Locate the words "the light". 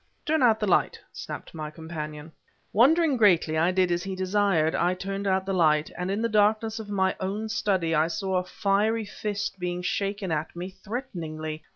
0.59-0.99, 5.45-5.91